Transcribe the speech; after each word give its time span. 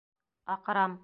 Аҡырам. 0.55 0.99